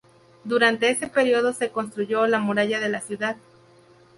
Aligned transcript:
Durante 0.45 0.89
ese 0.89 1.05
periodo 1.05 1.53
se 1.53 1.69
construyó 1.69 2.25
la 2.25 2.39
muralla 2.39 2.79
de 2.79 2.89
la 2.89 3.01
ciudad. 3.01 3.37